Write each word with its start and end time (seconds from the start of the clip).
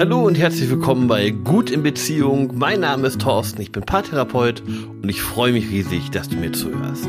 Hallo 0.00 0.22
und 0.22 0.38
herzlich 0.38 0.70
willkommen 0.70 1.08
bei 1.08 1.28
Gut 1.28 1.70
in 1.70 1.82
Beziehung. 1.82 2.52
Mein 2.56 2.80
Name 2.80 3.06
ist 3.06 3.20
Thorsten, 3.20 3.60
ich 3.60 3.70
bin 3.70 3.82
Paartherapeut 3.82 4.62
und 4.62 5.06
ich 5.06 5.20
freue 5.20 5.52
mich 5.52 5.68
riesig, 5.70 6.10
dass 6.10 6.30
du 6.30 6.36
mir 6.36 6.52
zuhörst. 6.52 7.06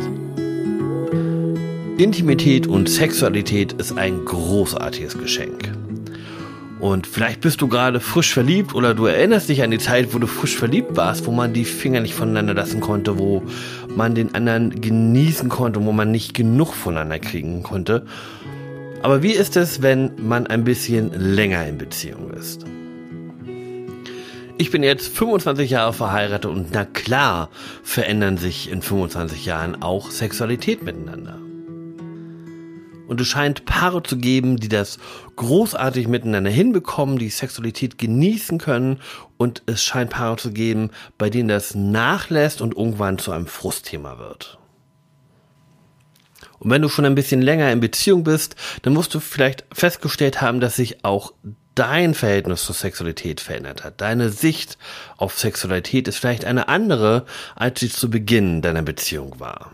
Intimität 1.98 2.68
und 2.68 2.90
Sexualität 2.90 3.72
ist 3.72 3.98
ein 3.98 4.26
großartiges 4.26 5.18
Geschenk. 5.18 5.72
Und 6.82 7.08
vielleicht 7.08 7.40
bist 7.40 7.62
du 7.62 7.70
gerade 7.70 8.02
frisch 8.02 8.34
verliebt 8.34 8.76
oder 8.76 8.94
du 8.94 9.06
erinnerst 9.06 9.48
dich 9.48 9.64
an 9.64 9.72
die 9.72 9.78
Zeit, 9.78 10.14
wo 10.14 10.20
du 10.20 10.28
frisch 10.28 10.58
verliebt 10.58 10.98
warst, 10.98 11.26
wo 11.26 11.32
man 11.32 11.54
die 11.54 11.64
Finger 11.64 12.02
nicht 12.02 12.16
voneinander 12.16 12.56
lassen 12.56 12.82
konnte, 12.82 13.18
wo 13.18 13.42
man 13.96 14.16
den 14.16 14.36
anderen 14.36 14.82
genießen 14.82 15.48
konnte, 15.48 15.86
wo 15.86 15.94
man 15.94 16.12
nicht 16.12 16.34
genug 16.34 16.74
voneinander 16.74 17.20
kriegen 17.20 17.64
konnte. 17.64 18.06
Aber 19.02 19.24
wie 19.24 19.32
ist 19.32 19.56
es, 19.56 19.82
wenn 19.82 20.12
man 20.18 20.46
ein 20.46 20.66
bisschen 20.66 21.14
länger 21.14 21.66
in 21.66 21.78
Beziehung 21.78 22.32
ist? 22.32 22.66
Ich 24.62 24.70
bin 24.70 24.84
jetzt 24.84 25.08
25 25.18 25.72
Jahre 25.72 25.92
verheiratet 25.92 26.46
und 26.46 26.68
na 26.72 26.86
klar 26.86 27.50
verändern 27.82 28.38
sich 28.38 28.70
in 28.70 28.84
25 28.84 29.44
Jahren 29.44 29.82
auch 29.82 30.12
Sexualität 30.12 30.84
miteinander. 30.84 31.40
Und 33.08 33.20
es 33.20 33.28
scheint 33.28 33.66
Paare 33.66 34.04
zu 34.04 34.18
geben, 34.18 34.58
die 34.58 34.70
das 34.70 35.00
großartig 35.36 36.08
miteinander 36.08 36.52
hinbekommen, 36.52 37.18
die 37.18 37.32
Sexualität 37.32 37.98
genießen 37.98 38.60
können. 38.60 39.00
Und 39.38 39.64
es 39.66 39.84
scheint 39.84 40.12
Paare 40.12 40.38
zu 40.38 40.52
geben, 40.52 40.92
bei 41.18 41.32
denen 41.32 41.50
das 41.50 41.74
nachlässt 41.74 42.62
und 42.62 42.78
irgendwann 42.78 43.18
zu 43.18 43.32
einem 43.32 43.48
Frustthema 43.48 44.20
wird. 44.20 44.60
Und 46.60 46.70
wenn 46.70 46.84
du 46.84 46.90
schon 46.90 47.06
ein 47.06 47.16
bisschen 47.16 47.42
länger 47.42 47.72
in 47.72 47.80
Beziehung 47.80 48.24
bist, 48.24 48.56
dann 48.84 48.94
musst 48.94 49.16
du 49.16 49.20
vielleicht 49.22 49.66
festgestellt 49.74 50.40
haben, 50.40 50.60
dass 50.60 50.76
sich 50.76 51.04
auch 51.04 51.34
dein 51.76 52.14
Verhältnis 52.14 52.66
zur 52.66 52.76
Sexualität 52.76 53.42
verändert 53.42 53.84
hat. 53.84 54.02
Deine 54.02 54.30
Sicht 54.30 54.78
auf 55.18 55.38
Sexualität 55.38 56.08
ist 56.08 56.18
vielleicht 56.18 56.46
eine 56.46 56.68
andere, 56.68 57.26
als 57.56 57.80
sie 57.80 57.90
zu 57.90 58.10
Beginn 58.10 58.62
deiner 58.62 58.82
Beziehung 58.82 59.40
war. 59.40 59.72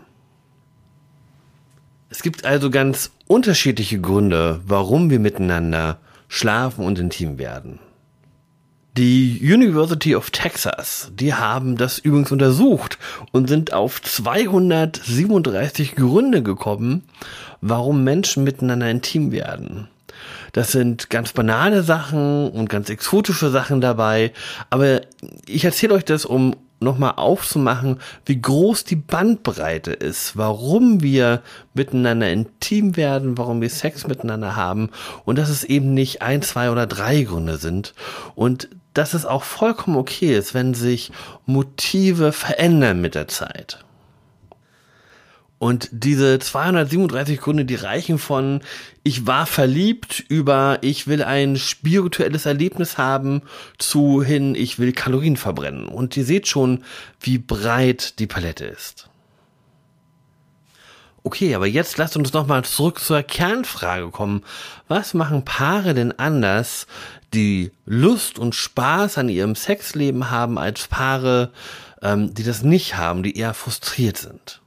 Es 2.10 2.22
gibt 2.22 2.44
also 2.44 2.70
ganz 2.70 3.10
unterschiedliche 3.26 4.00
Gründe, 4.00 4.60
warum 4.64 5.10
wir 5.10 5.18
miteinander 5.18 5.98
schlafen 6.28 6.84
und 6.84 6.98
intim 6.98 7.38
werden. 7.38 7.80
Die 8.96 9.38
University 9.42 10.16
of 10.16 10.30
Texas, 10.30 11.12
die 11.14 11.34
haben 11.34 11.76
das 11.76 11.98
übrigens 11.98 12.32
untersucht 12.32 12.98
und 13.30 13.48
sind 13.48 13.72
auf 13.72 14.02
237 14.02 15.94
Gründe 15.94 16.42
gekommen, 16.42 17.04
warum 17.60 18.02
Menschen 18.02 18.42
miteinander 18.42 18.90
intim 18.90 19.30
werden. 19.30 19.88
Das 20.58 20.72
sind 20.72 21.08
ganz 21.08 21.32
banale 21.32 21.84
Sachen 21.84 22.50
und 22.50 22.68
ganz 22.68 22.90
exotische 22.90 23.48
Sachen 23.48 23.80
dabei, 23.80 24.32
aber 24.70 25.02
ich 25.46 25.64
erzähle 25.64 25.94
euch 25.94 26.04
das, 26.04 26.24
um 26.24 26.56
nochmal 26.80 27.12
aufzumachen, 27.14 28.00
wie 28.26 28.42
groß 28.42 28.82
die 28.82 28.96
Bandbreite 28.96 29.92
ist, 29.92 30.36
warum 30.36 31.00
wir 31.00 31.42
miteinander 31.74 32.28
intim 32.32 32.96
werden, 32.96 33.38
warum 33.38 33.60
wir 33.60 33.70
Sex 33.70 34.08
miteinander 34.08 34.56
haben 34.56 34.90
und 35.24 35.38
dass 35.38 35.48
es 35.48 35.62
eben 35.62 35.94
nicht 35.94 36.22
ein, 36.22 36.42
zwei 36.42 36.72
oder 36.72 36.88
drei 36.88 37.22
Gründe 37.22 37.58
sind. 37.58 37.94
Und 38.34 38.68
dass 38.94 39.14
es 39.14 39.26
auch 39.26 39.44
vollkommen 39.44 39.96
okay 39.96 40.36
ist, 40.36 40.54
wenn 40.54 40.74
sich 40.74 41.12
Motive 41.46 42.32
verändern 42.32 43.00
mit 43.00 43.14
der 43.14 43.28
Zeit. 43.28 43.84
Und 45.58 45.88
diese 45.90 46.38
237 46.38 47.40
Gründe, 47.40 47.64
die 47.64 47.74
reichen 47.74 48.18
von 48.18 48.60
ich 49.02 49.26
war 49.26 49.44
verliebt 49.44 50.24
über 50.28 50.78
ich 50.82 51.08
will 51.08 51.22
ein 51.22 51.56
spirituelles 51.56 52.46
Erlebnis 52.46 52.96
haben 52.96 53.42
zu 53.76 54.22
hin 54.22 54.54
ich 54.54 54.78
will 54.78 54.92
Kalorien 54.92 55.36
verbrennen. 55.36 55.86
Und 55.86 56.16
ihr 56.16 56.24
seht 56.24 56.46
schon, 56.46 56.84
wie 57.20 57.38
breit 57.38 58.20
die 58.20 58.28
Palette 58.28 58.66
ist. 58.66 59.08
Okay, 61.24 61.54
aber 61.56 61.66
jetzt 61.66 61.98
lasst 61.98 62.16
uns 62.16 62.32
nochmal 62.32 62.64
zurück 62.64 63.00
zur 63.00 63.22
Kernfrage 63.22 64.10
kommen. 64.10 64.44
Was 64.86 65.12
machen 65.12 65.44
Paare 65.44 65.92
denn 65.92 66.16
anders, 66.18 66.86
die 67.34 67.72
Lust 67.84 68.38
und 68.38 68.54
Spaß 68.54 69.18
an 69.18 69.28
ihrem 69.28 69.56
Sexleben 69.56 70.30
haben, 70.30 70.56
als 70.56 70.86
Paare, 70.86 71.52
ähm, 72.00 72.32
die 72.32 72.44
das 72.44 72.62
nicht 72.62 72.96
haben, 72.96 73.24
die 73.24 73.36
eher 73.36 73.52
frustriert 73.52 74.16
sind? 74.16 74.62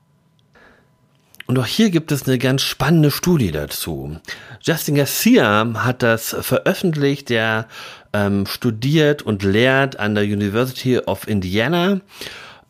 Und 1.51 1.59
auch 1.59 1.65
hier 1.65 1.89
gibt 1.89 2.13
es 2.13 2.25
eine 2.25 2.37
ganz 2.37 2.61
spannende 2.61 3.11
Studie 3.11 3.51
dazu. 3.51 4.17
Justin 4.61 4.95
Garcia 4.95 5.69
hat 5.83 6.01
das 6.01 6.33
veröffentlicht, 6.39 7.27
der 7.27 7.67
ähm, 8.13 8.45
studiert 8.45 9.21
und 9.21 9.43
lehrt 9.43 9.99
an 9.99 10.15
der 10.15 10.23
University 10.23 10.99
of 10.99 11.27
Indiana. 11.27 11.99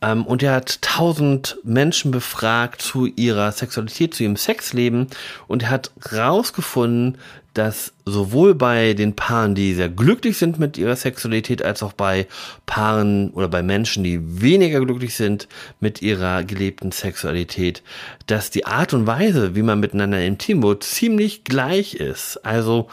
Ähm, 0.00 0.26
und 0.26 0.42
er 0.42 0.54
hat 0.54 0.82
tausend 0.82 1.58
Menschen 1.62 2.10
befragt 2.10 2.82
zu 2.82 3.06
ihrer 3.06 3.52
Sexualität, 3.52 4.14
zu 4.14 4.24
ihrem 4.24 4.34
Sexleben. 4.34 5.06
Und 5.46 5.62
er 5.62 5.70
hat 5.70 5.92
rausgefunden, 6.12 7.18
dass 7.54 7.92
sowohl 8.04 8.54
bei 8.54 8.94
den 8.94 9.14
Paaren, 9.14 9.54
die 9.54 9.74
sehr 9.74 9.88
glücklich 9.88 10.38
sind 10.38 10.58
mit 10.58 10.78
ihrer 10.78 10.96
Sexualität, 10.96 11.62
als 11.62 11.82
auch 11.82 11.92
bei 11.92 12.26
Paaren 12.66 13.30
oder 13.30 13.48
bei 13.48 13.62
Menschen, 13.62 14.04
die 14.04 14.42
weniger 14.42 14.80
glücklich 14.80 15.14
sind 15.14 15.48
mit 15.80 16.02
ihrer 16.02 16.44
gelebten 16.44 16.92
Sexualität, 16.92 17.82
dass 18.26 18.50
die 18.50 18.66
Art 18.66 18.94
und 18.94 19.06
Weise, 19.06 19.54
wie 19.54 19.62
man 19.62 19.80
miteinander 19.80 20.20
intim 20.24 20.62
wird, 20.62 20.84
ziemlich 20.84 21.44
gleich 21.44 21.94
ist. 21.94 22.38
Also 22.44 22.88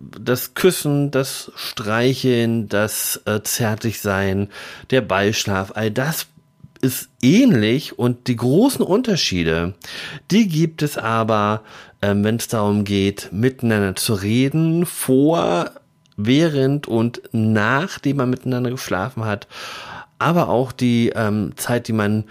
das 0.00 0.54
Küssen, 0.54 1.10
das 1.10 1.52
Streicheln, 1.56 2.68
das 2.68 3.20
äh, 3.26 3.42
Zärtlichsein, 3.42 4.48
der 4.90 5.02
Beischlaf, 5.02 5.72
all 5.74 5.90
das 5.90 6.26
ist 6.80 7.08
ähnlich 7.22 7.98
und 7.98 8.28
die 8.28 8.36
großen 8.36 8.84
Unterschiede, 8.84 9.74
die 10.30 10.48
gibt 10.48 10.82
es 10.82 10.96
aber 10.98 11.62
ähm, 12.02 12.24
wenn 12.24 12.36
es 12.36 12.48
darum 12.48 12.84
geht, 12.84 13.28
miteinander 13.32 13.96
zu 13.96 14.14
reden, 14.14 14.86
vor, 14.86 15.70
während 16.16 16.86
und 16.86 17.22
nachdem 17.32 18.18
man 18.18 18.30
miteinander 18.30 18.70
geschlafen 18.70 19.24
hat, 19.24 19.46
aber 20.18 20.48
auch 20.48 20.72
die 20.72 21.12
ähm, 21.14 21.52
Zeit, 21.56 21.88
die 21.88 21.92
man 21.92 22.24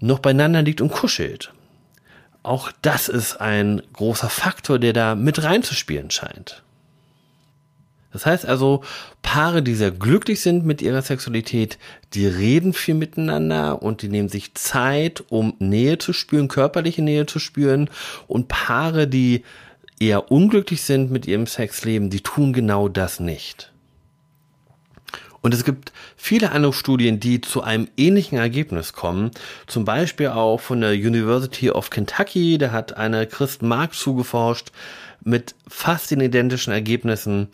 noch 0.00 0.18
beieinander 0.18 0.62
liegt 0.62 0.80
und 0.80 0.92
kuschelt. 0.92 1.52
Auch 2.42 2.70
das 2.82 3.08
ist 3.08 3.40
ein 3.40 3.82
großer 3.92 4.30
Faktor, 4.30 4.78
der 4.78 4.92
da 4.92 5.14
mit 5.14 5.42
reinzuspielen 5.42 6.10
scheint. 6.10 6.62
Das 8.18 8.26
heißt 8.26 8.46
also, 8.46 8.82
Paare, 9.22 9.62
die 9.62 9.76
sehr 9.76 9.92
glücklich 9.92 10.40
sind 10.40 10.66
mit 10.66 10.82
ihrer 10.82 11.02
Sexualität, 11.02 11.78
die 12.14 12.26
reden 12.26 12.72
viel 12.72 12.96
miteinander 12.96 13.80
und 13.80 14.02
die 14.02 14.08
nehmen 14.08 14.28
sich 14.28 14.54
Zeit, 14.54 15.22
um 15.28 15.54
Nähe 15.60 15.98
zu 15.98 16.12
spüren, 16.12 16.48
körperliche 16.48 17.00
Nähe 17.00 17.26
zu 17.26 17.38
spüren. 17.38 17.88
Und 18.26 18.48
Paare, 18.48 19.06
die 19.06 19.44
eher 20.00 20.32
unglücklich 20.32 20.82
sind 20.82 21.12
mit 21.12 21.28
ihrem 21.28 21.46
Sexleben, 21.46 22.10
die 22.10 22.20
tun 22.20 22.52
genau 22.52 22.88
das 22.88 23.20
nicht. 23.20 23.72
Und 25.40 25.54
es 25.54 25.64
gibt 25.64 25.92
viele 26.16 26.50
andere 26.50 26.72
Studien, 26.72 27.20
die 27.20 27.40
zu 27.40 27.62
einem 27.62 27.86
ähnlichen 27.96 28.36
Ergebnis 28.36 28.94
kommen. 28.94 29.30
Zum 29.68 29.84
Beispiel 29.84 30.26
auch 30.26 30.58
von 30.58 30.80
der 30.80 30.90
University 30.90 31.70
of 31.70 31.90
Kentucky. 31.90 32.58
Da 32.58 32.72
hat 32.72 32.96
eine 32.96 33.28
Christ 33.28 33.62
Mark 33.62 33.94
zugeforscht 33.94 34.72
mit 35.22 35.54
fast 35.68 36.10
den 36.10 36.20
identischen 36.20 36.72
Ergebnissen. 36.72 37.48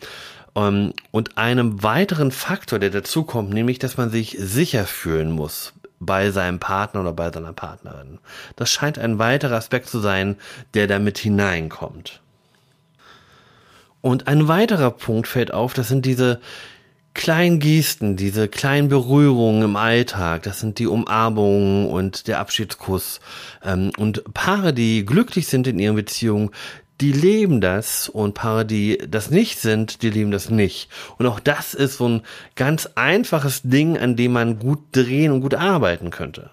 Ähm, 0.55 0.93
und 1.11 1.37
einem 1.37 1.83
weiteren 1.83 2.31
Faktor, 2.31 2.79
der 2.79 2.89
dazukommt, 2.89 3.53
nämlich, 3.53 3.79
dass 3.79 3.97
man 3.97 4.09
sich 4.09 4.37
sicher 4.39 4.85
fühlen 4.85 5.31
muss 5.31 5.73
bei 5.99 6.31
seinem 6.31 6.59
Partner 6.59 7.01
oder 7.01 7.13
bei 7.13 7.31
seiner 7.31 7.53
Partnerin. 7.53 8.19
Das 8.55 8.69
scheint 8.71 8.99
ein 8.99 9.19
weiterer 9.19 9.55
Aspekt 9.55 9.87
zu 9.87 9.99
sein, 9.99 10.37
der 10.73 10.87
damit 10.87 11.17
hineinkommt. 11.17 12.21
Und 14.01 14.27
ein 14.27 14.47
weiterer 14.47 14.91
Punkt 14.91 15.27
fällt 15.27 15.51
auf, 15.51 15.73
das 15.73 15.87
sind 15.87 16.05
diese 16.05 16.39
kleinen 17.15 17.59
Gesten, 17.59 18.17
diese 18.17 18.47
kleinen 18.47 18.89
Berührungen 18.89 19.63
im 19.63 19.75
Alltag, 19.77 20.43
das 20.43 20.59
sind 20.59 20.77
die 20.77 20.85
Umarmungen 20.85 21.87
und 21.87 22.27
der 22.27 22.39
Abschiedskuss. 22.39 23.19
Ähm, 23.63 23.91
und 23.97 24.31
Paare, 24.33 24.73
die 24.73 25.05
glücklich 25.05 25.47
sind 25.47 25.65
in 25.65 25.79
ihren 25.79 25.95
Beziehungen, 25.95 26.51
die 27.01 27.11
leben 27.11 27.59
das 27.59 28.07
und 28.07 28.33
Paare, 28.35 28.65
die 28.65 28.97
das 29.09 29.29
nicht 29.29 29.59
sind, 29.59 30.01
die 30.01 30.09
leben 30.09 30.31
das 30.31 30.49
nicht. 30.49 30.89
Und 31.17 31.25
auch 31.25 31.39
das 31.39 31.73
ist 31.73 31.97
so 31.97 32.07
ein 32.07 32.21
ganz 32.55 32.89
einfaches 32.95 33.61
Ding, 33.63 33.97
an 33.97 34.15
dem 34.15 34.33
man 34.33 34.59
gut 34.59 34.79
drehen 34.91 35.31
und 35.31 35.41
gut 35.41 35.55
arbeiten 35.55 36.09
könnte. 36.09 36.51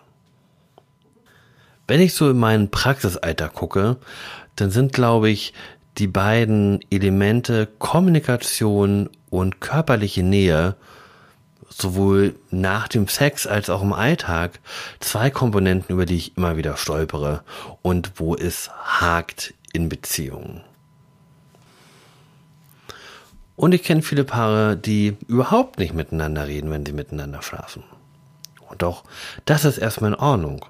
Wenn 1.87 2.01
ich 2.01 2.15
so 2.15 2.31
in 2.31 2.39
meinen 2.39 2.71
Praxisalter 2.71 3.49
gucke, 3.49 3.99
dann 4.57 4.71
sind, 4.71 4.93
glaube 4.93 5.31
ich, 5.31 5.53
die 5.99 6.07
beiden 6.07 6.81
Elemente 6.91 7.69
Kommunikation 7.79 9.11
und 9.31 9.61
körperliche 9.61 10.23
Nähe 10.23 10.77
sowohl 11.69 12.35
nach 12.51 12.89
dem 12.89 13.09
Sex 13.09 13.47
als 13.47 13.71
auch 13.71 13.83
im 13.83 13.93
Alltag 13.93 14.61
zwei 15.01 15.31
Komponenten, 15.31 15.93
über 15.93 16.07
die 16.07 16.17
ich 16.17 16.37
immer 16.37 16.57
wieder 16.57 16.77
stolpere 16.77 17.43
und 17.83 18.13
wo 18.17 18.35
es 18.35 18.71
hakt 18.71 19.55
in 19.73 19.89
Beziehungen. 19.89 20.63
Und 23.57 23.75
ich 23.75 23.83
kenne 23.83 24.03
viele 24.03 24.25
Paare, 24.25 24.77
die 24.77 25.17
überhaupt 25.29 25.79
nicht 25.79 25.95
miteinander 25.95 26.47
reden, 26.47 26.71
wenn 26.71 26.87
sie 26.87 26.93
miteinander 26.93 27.43
schlafen. 27.43 27.85
Und 28.69 28.83
auch 28.83 29.05
das 29.45 29.65
ist 29.65 29.79
erstmal 29.79 30.13
in 30.13 30.19
Ordnung. 30.19 30.65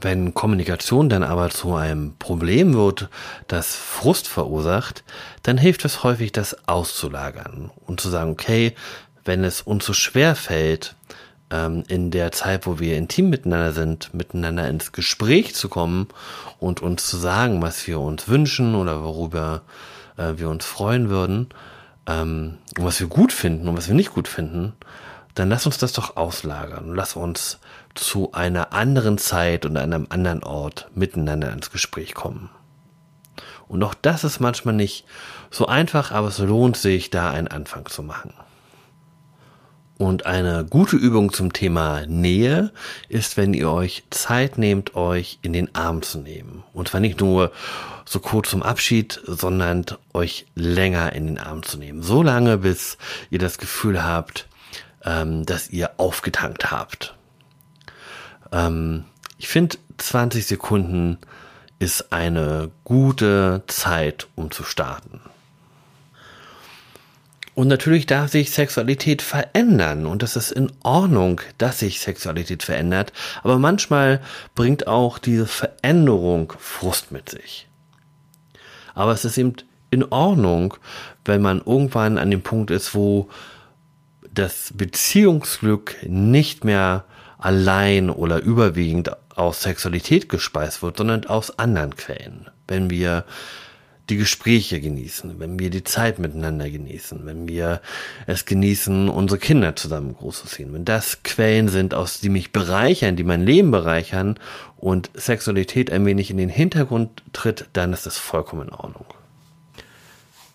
Wenn 0.00 0.32
Kommunikation 0.32 1.08
dann 1.08 1.22
aber 1.22 1.50
zu 1.50 1.74
einem 1.74 2.16
Problem 2.18 2.74
wird, 2.74 3.10
das 3.48 3.74
Frust 3.74 4.28
verursacht, 4.28 5.04
dann 5.42 5.58
hilft 5.58 5.84
es 5.84 6.02
häufig, 6.04 6.32
das 6.32 6.68
auszulagern 6.68 7.70
und 7.86 8.00
zu 8.00 8.08
sagen, 8.08 8.30
okay, 8.30 8.74
wenn 9.24 9.44
es 9.44 9.60
uns 9.60 9.84
so 9.84 9.92
schwer 9.92 10.34
fällt, 10.36 10.94
ähm, 11.50 11.84
in 11.88 12.10
der 12.10 12.32
Zeit, 12.32 12.66
wo 12.66 12.78
wir 12.78 12.96
intim 12.96 13.30
miteinander 13.30 13.72
sind, 13.72 14.14
miteinander 14.14 14.68
ins 14.68 14.92
Gespräch 14.92 15.54
zu 15.54 15.68
kommen 15.68 16.08
und 16.58 16.82
uns 16.82 17.06
zu 17.06 17.16
sagen, 17.16 17.62
was 17.62 17.86
wir 17.86 18.00
uns 18.00 18.28
wünschen 18.28 18.74
oder 18.74 19.02
worüber 19.02 19.62
äh, 20.16 20.34
wir 20.36 20.48
uns 20.48 20.64
freuen 20.64 21.08
würden, 21.08 21.48
ähm, 22.06 22.58
und 22.76 22.84
was 22.84 23.00
wir 23.00 23.06
gut 23.06 23.32
finden 23.32 23.68
und 23.68 23.76
was 23.76 23.88
wir 23.88 23.94
nicht 23.94 24.12
gut 24.12 24.28
finden, 24.28 24.72
dann 25.34 25.48
lass 25.48 25.66
uns 25.66 25.78
das 25.78 25.92
doch 25.92 26.16
auslagern. 26.16 26.94
Lass 26.94 27.16
uns 27.16 27.58
zu 27.94 28.32
einer 28.32 28.72
anderen 28.72 29.18
Zeit 29.18 29.64
und 29.64 29.76
einem 29.76 30.06
anderen 30.10 30.42
Ort 30.42 30.90
miteinander 30.94 31.52
ins 31.52 31.70
Gespräch 31.70 32.14
kommen. 32.14 32.50
Und 33.68 33.82
auch 33.84 33.94
das 33.94 34.24
ist 34.24 34.40
manchmal 34.40 34.74
nicht 34.74 35.04
so 35.50 35.66
einfach, 35.66 36.10
aber 36.10 36.28
es 36.28 36.38
lohnt 36.38 36.76
sich, 36.76 37.10
da 37.10 37.30
einen 37.30 37.48
Anfang 37.48 37.86
zu 37.86 38.02
machen. 38.02 38.34
Und 40.00 40.24
eine 40.24 40.64
gute 40.64 40.96
Übung 40.96 41.30
zum 41.30 41.52
Thema 41.52 42.06
Nähe 42.06 42.72
ist, 43.10 43.36
wenn 43.36 43.52
ihr 43.52 43.70
euch 43.70 44.02
Zeit 44.08 44.56
nehmt, 44.56 44.94
euch 44.94 45.38
in 45.42 45.52
den 45.52 45.74
Arm 45.74 46.00
zu 46.00 46.16
nehmen. 46.16 46.64
Und 46.72 46.88
zwar 46.88 47.02
nicht 47.02 47.20
nur 47.20 47.52
so 48.06 48.18
kurz 48.18 48.48
zum 48.48 48.62
Abschied, 48.62 49.20
sondern 49.26 49.84
euch 50.14 50.46
länger 50.54 51.12
in 51.12 51.26
den 51.26 51.38
Arm 51.38 51.62
zu 51.64 51.76
nehmen. 51.76 52.02
So 52.02 52.22
lange, 52.22 52.56
bis 52.56 52.96
ihr 53.28 53.38
das 53.38 53.58
Gefühl 53.58 54.02
habt, 54.02 54.48
ähm, 55.04 55.44
dass 55.44 55.68
ihr 55.68 55.90
aufgetankt 55.98 56.70
habt. 56.70 57.14
Ähm, 58.52 59.04
ich 59.36 59.48
finde, 59.48 59.76
20 59.98 60.46
Sekunden 60.46 61.18
ist 61.78 62.10
eine 62.10 62.70
gute 62.84 63.64
Zeit, 63.66 64.28
um 64.34 64.50
zu 64.50 64.64
starten. 64.64 65.20
Und 67.60 67.68
natürlich 67.68 68.06
darf 68.06 68.30
sich 68.30 68.52
Sexualität 68.52 69.20
verändern 69.20 70.06
und 70.06 70.22
es 70.22 70.34
ist 70.34 70.50
in 70.50 70.72
Ordnung, 70.82 71.42
dass 71.58 71.80
sich 71.80 72.00
Sexualität 72.00 72.62
verändert, 72.62 73.12
aber 73.42 73.58
manchmal 73.58 74.22
bringt 74.54 74.86
auch 74.86 75.18
diese 75.18 75.46
Veränderung 75.46 76.54
Frust 76.58 77.12
mit 77.12 77.28
sich. 77.28 77.68
Aber 78.94 79.12
es 79.12 79.26
ist 79.26 79.36
eben 79.36 79.56
in 79.90 80.04
Ordnung, 80.04 80.72
wenn 81.26 81.42
man 81.42 81.58
irgendwann 81.58 82.16
an 82.16 82.30
dem 82.30 82.40
Punkt 82.40 82.70
ist, 82.70 82.94
wo 82.94 83.28
das 84.32 84.72
Beziehungsglück 84.74 85.98
nicht 86.02 86.64
mehr 86.64 87.04
allein 87.36 88.08
oder 88.08 88.40
überwiegend 88.40 89.10
aus 89.36 89.60
Sexualität 89.60 90.30
gespeist 90.30 90.82
wird, 90.82 90.96
sondern 90.96 91.26
aus 91.26 91.58
anderen 91.58 91.94
Quellen. 91.94 92.48
Wenn 92.66 92.88
wir 92.88 93.26
die 94.10 94.16
Gespräche 94.16 94.80
genießen, 94.80 95.38
wenn 95.38 95.58
wir 95.58 95.70
die 95.70 95.84
Zeit 95.84 96.18
miteinander 96.18 96.68
genießen, 96.68 97.24
wenn 97.24 97.48
wir 97.48 97.80
es 98.26 98.44
genießen, 98.44 99.08
unsere 99.08 99.38
Kinder 99.38 99.76
zusammen 99.76 100.14
großzuziehen, 100.14 100.72
wenn 100.74 100.84
das 100.84 101.22
Quellen 101.22 101.68
sind, 101.68 101.94
aus 101.94 102.20
die 102.20 102.28
mich 102.28 102.52
bereichern, 102.52 103.16
die 103.16 103.24
mein 103.24 103.46
Leben 103.46 103.70
bereichern 103.70 104.38
und 104.76 105.10
Sexualität 105.14 105.90
ein 105.90 106.04
wenig 106.04 106.30
in 106.30 106.36
den 106.36 106.48
Hintergrund 106.48 107.22
tritt, 107.32 107.66
dann 107.72 107.92
ist 107.92 108.06
das 108.06 108.18
vollkommen 108.18 108.68
in 108.68 108.74
Ordnung. 108.74 109.06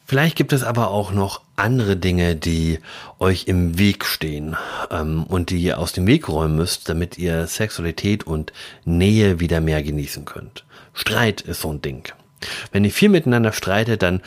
Vielleicht 0.07 0.35
gibt 0.35 0.53
es 0.53 0.63
aber 0.63 0.91
auch 0.91 1.11
noch 1.11 1.41
andere 1.55 1.97
Dinge, 1.97 2.35
die 2.35 2.79
euch 3.17 3.47
im 3.47 3.79
Weg 3.79 4.05
stehen 4.05 4.55
ähm, 4.91 5.23
und 5.23 5.49
die 5.49 5.57
ihr 5.57 5.79
aus 5.79 5.93
dem 5.93 6.05
Weg 6.05 6.29
räumen 6.29 6.57
müsst, 6.57 6.89
damit 6.89 7.17
ihr 7.17 7.47
Sexualität 7.47 8.27
und 8.27 8.53
Nähe 8.83 9.39
wieder 9.39 9.61
mehr 9.61 9.81
genießen 9.81 10.25
könnt. 10.25 10.63
Streit 10.93 11.41
ist 11.41 11.61
so 11.61 11.71
ein 11.71 11.81
Ding. 11.81 12.03
Wenn 12.71 12.83
ihr 12.85 12.91
viel 12.91 13.09
miteinander 13.09 13.53
streitet, 13.53 14.01
dann 14.01 14.21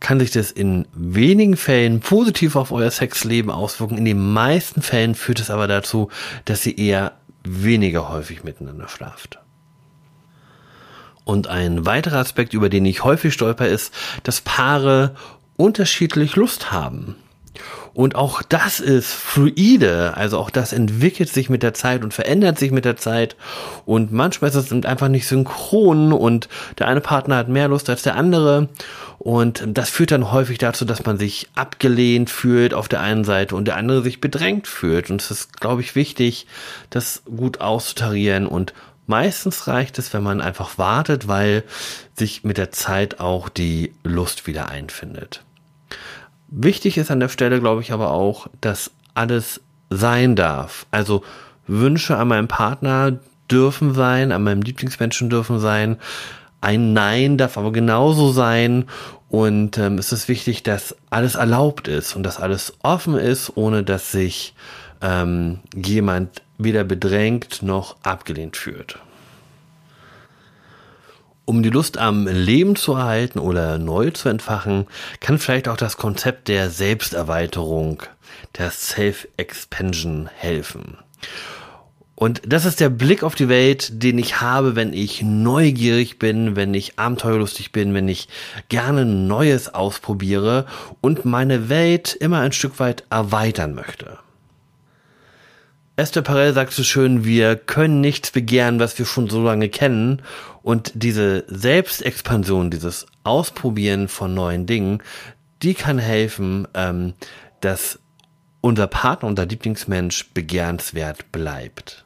kann 0.00 0.18
sich 0.18 0.32
das 0.32 0.50
in 0.50 0.86
wenigen 0.92 1.56
Fällen 1.56 2.00
positiv 2.00 2.56
auf 2.56 2.72
euer 2.72 2.90
Sexleben 2.90 3.50
auswirken. 3.50 3.98
In 3.98 4.04
den 4.04 4.32
meisten 4.32 4.82
Fällen 4.82 5.14
führt 5.14 5.38
es 5.40 5.50
aber 5.50 5.68
dazu, 5.68 6.10
dass 6.44 6.66
ihr 6.66 6.76
eher 6.76 7.12
weniger 7.44 8.08
häufig 8.08 8.42
miteinander 8.42 8.88
schlaft. 8.88 9.38
Und 11.24 11.46
ein 11.46 11.86
weiterer 11.86 12.18
Aspekt, 12.18 12.52
über 12.52 12.68
den 12.68 12.84
ich 12.84 13.04
häufig 13.04 13.32
stolper, 13.32 13.68
ist, 13.68 13.94
dass 14.24 14.40
Paare 14.40 15.14
unterschiedlich 15.56 16.34
Lust 16.34 16.72
haben. 16.72 17.14
Und 17.94 18.14
auch 18.14 18.42
das 18.42 18.80
ist 18.80 19.12
fluide, 19.12 20.16
also 20.16 20.38
auch 20.38 20.50
das 20.50 20.72
entwickelt 20.72 21.28
sich 21.28 21.50
mit 21.50 21.62
der 21.62 21.74
Zeit 21.74 22.02
und 22.02 22.14
verändert 22.14 22.58
sich 22.58 22.70
mit 22.70 22.84
der 22.84 22.96
Zeit. 22.96 23.36
Und 23.84 24.12
manchmal 24.12 24.50
ist 24.50 24.56
es 24.56 24.72
einfach 24.84 25.08
nicht 25.08 25.26
synchron 25.26 26.12
und 26.12 26.48
der 26.78 26.88
eine 26.88 27.02
Partner 27.02 27.36
hat 27.36 27.48
mehr 27.48 27.68
Lust 27.68 27.90
als 27.90 28.02
der 28.02 28.16
andere. 28.16 28.68
Und 29.18 29.62
das 29.66 29.90
führt 29.90 30.10
dann 30.10 30.32
häufig 30.32 30.58
dazu, 30.58 30.84
dass 30.84 31.04
man 31.04 31.18
sich 31.18 31.48
abgelehnt 31.54 32.30
fühlt 32.30 32.74
auf 32.74 32.88
der 32.88 33.00
einen 33.00 33.24
Seite 33.24 33.54
und 33.54 33.66
der 33.66 33.76
andere 33.76 34.02
sich 34.02 34.20
bedrängt 34.20 34.66
fühlt. 34.66 35.10
Und 35.10 35.20
es 35.20 35.30
ist, 35.30 35.60
glaube 35.60 35.82
ich, 35.82 35.94
wichtig, 35.94 36.46
das 36.90 37.22
gut 37.24 37.60
auszutarieren 37.60 38.46
und 38.46 38.72
Meistens 39.06 39.66
reicht 39.66 39.98
es, 39.98 40.14
wenn 40.14 40.22
man 40.22 40.40
einfach 40.40 40.78
wartet, 40.78 41.26
weil 41.26 41.64
sich 42.14 42.44
mit 42.44 42.56
der 42.56 42.70
Zeit 42.70 43.18
auch 43.18 43.48
die 43.48 43.92
Lust 44.04 44.46
wieder 44.46 44.68
einfindet. 44.68 45.42
Wichtig 46.54 46.98
ist 46.98 47.10
an 47.10 47.18
der 47.18 47.30
Stelle, 47.30 47.60
glaube 47.60 47.80
ich, 47.80 47.92
aber 47.92 48.10
auch, 48.10 48.46
dass 48.60 48.90
alles 49.14 49.62
sein 49.88 50.36
darf. 50.36 50.84
Also 50.90 51.22
Wünsche 51.66 52.18
an 52.18 52.28
meinem 52.28 52.46
Partner 52.46 53.18
dürfen 53.50 53.94
sein, 53.94 54.32
an 54.32 54.42
meinem 54.42 54.60
Lieblingsmenschen 54.60 55.30
dürfen 55.30 55.60
sein. 55.60 55.96
Ein 56.60 56.92
Nein 56.92 57.38
darf 57.38 57.56
aber 57.56 57.72
genauso 57.72 58.32
sein. 58.32 58.84
Und 59.30 59.78
ähm, 59.78 59.96
es 59.96 60.12
ist 60.12 60.28
wichtig, 60.28 60.62
dass 60.62 60.94
alles 61.08 61.36
erlaubt 61.36 61.88
ist 61.88 62.14
und 62.16 62.22
dass 62.22 62.38
alles 62.38 62.74
offen 62.82 63.16
ist, 63.16 63.56
ohne 63.56 63.82
dass 63.82 64.12
sich 64.12 64.54
ähm, 65.00 65.60
jemand 65.74 66.42
weder 66.58 66.84
bedrängt 66.84 67.62
noch 67.62 67.96
abgelehnt 68.02 68.58
fühlt. 68.58 68.98
Um 71.44 71.62
die 71.62 71.70
Lust 71.70 71.98
am 71.98 72.28
Leben 72.28 72.76
zu 72.76 72.92
erhalten 72.92 73.40
oder 73.40 73.78
neu 73.78 74.10
zu 74.10 74.28
entfachen, 74.28 74.86
kann 75.20 75.38
vielleicht 75.38 75.66
auch 75.66 75.76
das 75.76 75.96
Konzept 75.96 76.46
der 76.48 76.70
Selbsterweiterung, 76.70 78.02
der 78.58 78.70
Self-Expansion 78.70 80.30
helfen. 80.32 80.98
Und 82.14 82.42
das 82.46 82.64
ist 82.64 82.78
der 82.78 82.90
Blick 82.90 83.24
auf 83.24 83.34
die 83.34 83.48
Welt, 83.48 84.04
den 84.04 84.18
ich 84.18 84.40
habe, 84.40 84.76
wenn 84.76 84.92
ich 84.92 85.22
neugierig 85.22 86.20
bin, 86.20 86.54
wenn 86.54 86.72
ich 86.72 86.96
abenteuerlustig 87.00 87.72
bin, 87.72 87.94
wenn 87.94 88.06
ich 88.06 88.28
gerne 88.68 89.04
Neues 89.04 89.74
ausprobiere 89.74 90.66
und 91.00 91.24
meine 91.24 91.68
Welt 91.68 92.14
immer 92.14 92.38
ein 92.38 92.52
Stück 92.52 92.78
weit 92.78 93.02
erweitern 93.10 93.74
möchte. 93.74 94.18
Esther 95.96 96.22
Perel 96.22 96.54
sagt 96.54 96.72
so 96.72 96.82
schön, 96.82 97.24
wir 97.24 97.56
können 97.56 98.00
nichts 98.00 98.30
begehren, 98.30 98.80
was 98.80 98.98
wir 98.98 99.04
schon 99.04 99.28
so 99.28 99.42
lange 99.42 99.68
kennen. 99.68 100.22
Und 100.62 100.92
diese 100.94 101.44
Selbstexpansion, 101.48 102.70
dieses 102.70 103.06
Ausprobieren 103.24 104.08
von 104.08 104.32
neuen 104.32 104.66
Dingen, 104.66 105.02
die 105.62 105.74
kann 105.74 105.98
helfen, 105.98 106.66
ähm, 106.74 107.14
dass 107.60 107.98
unser 108.62 108.86
Partner, 108.86 109.28
unser 109.28 109.46
Lieblingsmensch 109.46 110.30
begehrenswert 110.32 111.30
bleibt. 111.30 112.04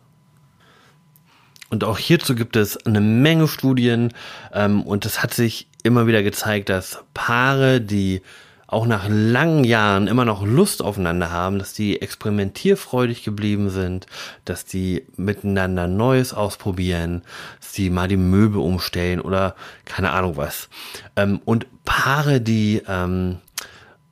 Und 1.70 1.84
auch 1.84 1.98
hierzu 1.98 2.34
gibt 2.34 2.56
es 2.56 2.76
eine 2.86 3.00
Menge 3.00 3.48
Studien 3.48 4.12
ähm, 4.52 4.82
und 4.82 5.04
es 5.04 5.22
hat 5.22 5.34
sich 5.34 5.68
immer 5.82 6.06
wieder 6.06 6.22
gezeigt, 6.22 6.68
dass 6.68 7.04
Paare, 7.14 7.80
die 7.80 8.22
auch 8.66 8.86
nach 8.86 9.06
langen 9.08 9.64
Jahren 9.64 10.08
immer 10.08 10.24
noch 10.24 10.44
Lust 10.44 10.82
aufeinander 10.82 11.30
haben, 11.30 11.58
dass 11.58 11.72
die 11.72 12.02
experimentierfreudig 12.02 13.22
geblieben 13.22 13.70
sind, 13.70 14.06
dass 14.44 14.64
die 14.64 15.06
miteinander 15.16 15.86
Neues 15.86 16.34
ausprobieren, 16.34 17.22
dass 17.60 17.72
die 17.72 17.90
mal 17.90 18.08
die 18.08 18.16
Möbel 18.16 18.60
umstellen 18.60 19.20
oder 19.20 19.54
keine 19.84 20.10
Ahnung 20.10 20.36
was. 20.36 20.68
Ähm, 21.14 21.40
und 21.44 21.66
Paare, 21.84 22.40
die 22.40 22.82
ähm, 22.88 23.38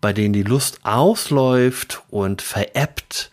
bei 0.01 0.13
denen 0.13 0.35
die 0.35 0.43
Lust 0.43 0.81
ausläuft 0.85 2.03
und 2.11 2.43
veräppt, 2.43 3.31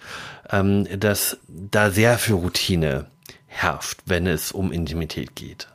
ähm, 0.51 0.87
dass 0.99 1.37
da 1.47 1.91
sehr 1.91 2.17
viel 2.17 2.35
Routine 2.35 3.07
herrscht, 3.45 3.99
wenn 4.05 4.25
es 4.25 4.51
um 4.51 4.71
Intimität 4.71 5.35
geht. 5.35 5.67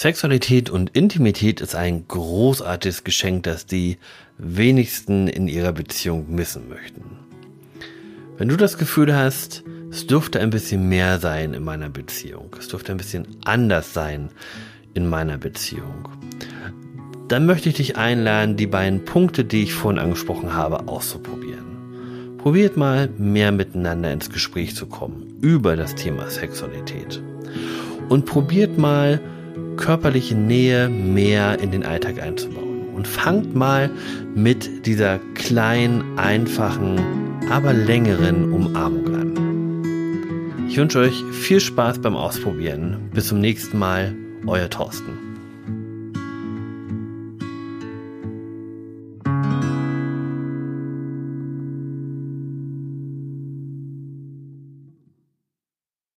Sexualität 0.00 0.70
und 0.70 0.96
Intimität 0.96 1.60
ist 1.60 1.74
ein 1.74 2.08
großartiges 2.08 3.04
Geschenk, 3.04 3.42
das 3.42 3.66
die 3.66 3.98
wenigsten 4.38 5.28
in 5.28 5.46
ihrer 5.46 5.72
Beziehung 5.72 6.34
missen 6.34 6.70
möchten. 6.70 7.18
Wenn 8.38 8.48
du 8.48 8.56
das 8.56 8.78
Gefühl 8.78 9.14
hast, 9.14 9.62
es 9.90 10.06
dürfte 10.06 10.40
ein 10.40 10.48
bisschen 10.48 10.88
mehr 10.88 11.18
sein 11.18 11.52
in 11.52 11.62
meiner 11.62 11.90
Beziehung, 11.90 12.56
es 12.58 12.68
dürfte 12.68 12.92
ein 12.92 12.96
bisschen 12.96 13.26
anders 13.44 13.92
sein 13.92 14.30
in 14.94 15.06
meiner 15.06 15.36
Beziehung, 15.36 16.08
dann 17.28 17.44
möchte 17.44 17.68
ich 17.68 17.74
dich 17.74 17.98
einladen, 17.98 18.56
die 18.56 18.68
beiden 18.68 19.04
Punkte, 19.04 19.44
die 19.44 19.64
ich 19.64 19.74
vorhin 19.74 20.00
angesprochen 20.00 20.54
habe, 20.54 20.88
auszuprobieren. 20.88 22.38
Probiert 22.38 22.78
mal 22.78 23.10
mehr 23.18 23.52
miteinander 23.52 24.14
ins 24.14 24.30
Gespräch 24.30 24.74
zu 24.74 24.86
kommen 24.86 25.36
über 25.42 25.76
das 25.76 25.94
Thema 25.94 26.30
Sexualität. 26.30 27.22
Und 28.08 28.24
probiert 28.24 28.78
mal 28.78 29.20
körperliche 29.80 30.36
Nähe 30.36 30.88
mehr 30.88 31.58
in 31.58 31.72
den 31.72 31.84
Alltag 31.84 32.22
einzubauen. 32.22 32.88
Und 32.94 33.08
fangt 33.08 33.56
mal 33.56 33.90
mit 34.34 34.86
dieser 34.86 35.18
kleinen, 35.34 36.18
einfachen, 36.18 37.00
aber 37.50 37.72
längeren 37.72 38.52
Umarmung 38.52 39.14
an. 39.14 40.66
Ich 40.68 40.76
wünsche 40.76 41.00
euch 41.00 41.24
viel 41.32 41.58
Spaß 41.58 41.98
beim 42.00 42.14
Ausprobieren. 42.14 43.10
Bis 43.12 43.28
zum 43.28 43.40
nächsten 43.40 43.78
Mal, 43.78 44.14
euer 44.46 44.70
Thorsten. 44.70 45.29